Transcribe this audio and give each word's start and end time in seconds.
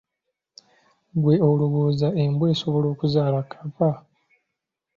Gwe 1.21 1.35
olowooza 1.49 2.07
embwa 2.23 2.45
esobola 2.53 2.87
okuzaala 2.93 3.39
kapa? 3.51 3.89